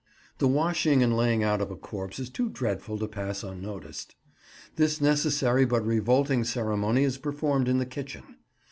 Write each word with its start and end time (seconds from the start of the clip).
The 0.39 0.47
washing 0.47 1.03
and 1.03 1.15
laying 1.15 1.43
out 1.43 1.61
of 1.61 1.69
a 1.69 1.75
corpse 1.75 2.17
is 2.17 2.31
too 2.31 2.49
dreadful 2.49 2.97
to 2.97 3.07
pass 3.07 3.43
unnoticed. 3.43 4.15
This 4.75 4.99
necessary 4.99 5.63
but 5.63 5.85
revolting 5.85 6.43
ceremony 6.43 7.03
is 7.03 7.19
performed 7.19 7.67
in 7.67 7.77
the 7.77 7.85
kitchen. 7.85 8.37